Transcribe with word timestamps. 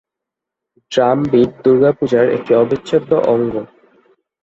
Drum 0.91 1.17
beat 1.31 1.51
দুর্গাপূজার 1.63 2.25
একটি 2.35 2.51
অবিচ্ছেদ্য 2.55 3.11
অঙ্গ। 3.33 3.53